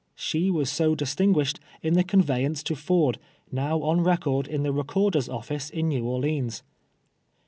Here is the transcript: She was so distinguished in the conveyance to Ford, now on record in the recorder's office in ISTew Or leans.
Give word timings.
She 0.15 0.49
was 0.49 0.71
so 0.71 0.95
distinguished 0.95 1.59
in 1.83 1.93
the 1.93 2.03
conveyance 2.03 2.63
to 2.63 2.75
Ford, 2.75 3.19
now 3.51 3.83
on 3.83 4.01
record 4.01 4.47
in 4.47 4.63
the 4.63 4.71
recorder's 4.73 5.29
office 5.29 5.69
in 5.69 5.89
ISTew 5.91 6.03
Or 6.05 6.19
leans. 6.19 6.63